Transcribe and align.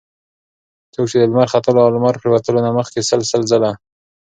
څوک 0.93 1.05
چې 1.11 1.17
د 1.19 1.23
لمر 1.29 1.47
ختلو 1.53 1.79
او 1.83 1.89
لمر 1.95 2.13
پرېوتلو 2.21 2.59
نه 2.65 2.71
مخکي 2.77 3.01
سل 3.09 3.21
سل 3.31 3.41
ځله 3.51 3.71